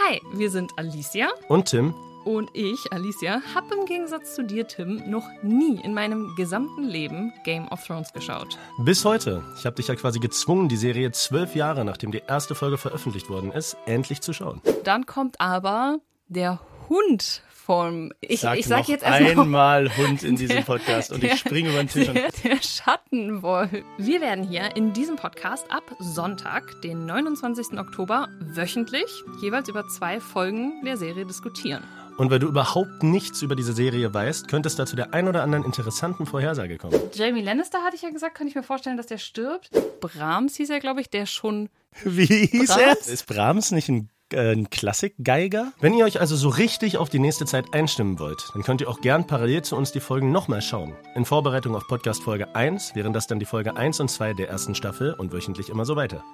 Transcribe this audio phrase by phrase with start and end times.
[0.00, 1.26] Hi, wir sind Alicia.
[1.48, 1.92] Und Tim.
[2.24, 7.32] Und ich, Alicia, habe im Gegensatz zu dir, Tim, noch nie in meinem gesamten Leben
[7.42, 8.58] Game of Thrones geschaut.
[8.78, 9.42] Bis heute.
[9.58, 13.28] Ich habe dich ja quasi gezwungen, die Serie zwölf Jahre nachdem die erste Folge veröffentlicht
[13.28, 14.62] worden ist, endlich zu schauen.
[14.84, 18.12] Dann kommt aber der Hund vom.
[18.20, 19.44] Ich sag, ich sag noch jetzt erstmal.
[19.44, 22.06] einmal Hund in diesem Podcast und ich springe über den Tisch.
[22.06, 23.70] Der, der Schattenwolf.
[23.98, 27.78] Wir werden hier in diesem Podcast ab Sonntag, den 29.
[27.78, 31.82] Oktober, wöchentlich jeweils über zwei Folgen der Serie diskutieren.
[32.16, 35.28] Und weil du überhaupt nichts über diese Serie weißt, könnte es da zu der ein
[35.28, 36.98] oder anderen interessanten Vorhersage kommen.
[37.14, 39.70] Jamie Lannister hatte ich ja gesagt, kann ich mir vorstellen, dass der stirbt.
[40.00, 41.68] Brahms hieß er, glaube ich, der schon.
[42.02, 42.86] Wie hieß er?
[42.94, 43.06] Brahms?
[43.08, 45.72] Ist Brahms nicht ein, äh, ein Klassikgeiger?
[45.80, 48.88] Wenn ihr euch also so richtig auf die nächste Zeit einstimmen wollt, dann könnt ihr
[48.88, 50.94] auch gern parallel zu uns die Folgen nochmal schauen.
[51.14, 54.48] In Vorbereitung auf Podcast Folge 1 wären das dann die Folge 1 und 2 der
[54.48, 56.24] ersten Staffel und wöchentlich immer so weiter.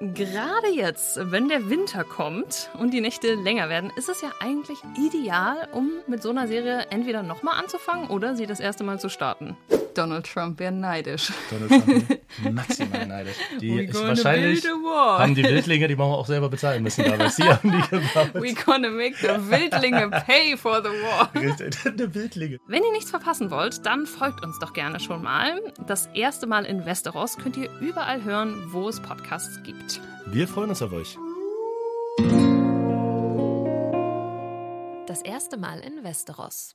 [0.00, 4.78] Gerade jetzt, wenn der Winter kommt und die Nächte länger werden, ist es ja eigentlich
[4.98, 9.08] ideal, um mit so einer Serie entweder nochmal anzufangen oder sie das erste Mal zu
[9.08, 9.56] starten.
[9.94, 11.32] Donald Trump wäre neidisch.
[11.50, 12.20] Donald Trump
[12.54, 13.36] maximal neidisch.
[13.60, 15.18] Die We ist gonna wahrscheinlich build a wall.
[15.20, 17.36] haben die Wildlinge, die machen wir auch selber bezahlen müssen damals.
[17.36, 18.34] Die haben die gebaut.
[18.34, 21.30] We gonna make the Wildlinge pay for the war.
[21.34, 22.58] Die Wildlinge.
[22.66, 25.60] Wenn ihr nichts verpassen wollt, dann folgt uns doch gerne schon mal.
[25.86, 30.00] Das erste Mal in Westeros könnt ihr überall hören, wo es Podcasts gibt.
[30.26, 31.16] Wir freuen uns auf euch.
[35.06, 36.74] Das erste Mal in Westeros.